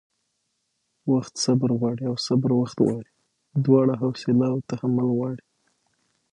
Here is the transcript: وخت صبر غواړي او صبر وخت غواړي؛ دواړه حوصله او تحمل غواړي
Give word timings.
وخت 1.11 1.33
صبر 1.45 1.69
غواړي 1.79 2.03
او 2.09 2.15
صبر 2.27 2.49
وخت 2.61 2.77
غواړي؛ 2.87 3.11
دواړه 3.65 3.93
حوصله 4.01 4.45
او 4.53 4.57
تحمل 4.69 5.07
غواړي 5.17 5.43